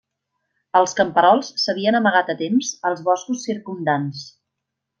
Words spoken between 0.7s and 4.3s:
Els camperols s'havien amagat a temps als boscos circumdants.